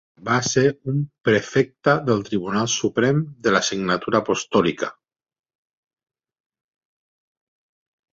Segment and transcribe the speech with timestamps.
[0.27, 0.61] Va ser
[1.27, 4.89] prefecte del Tribunal Suprem de la Signatura Apostòlica.